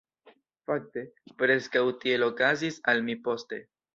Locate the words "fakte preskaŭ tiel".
0.69-2.27